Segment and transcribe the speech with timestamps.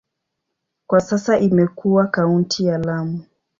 [0.87, 3.25] Kwa sasa imekuwa kaunti ya Lamu.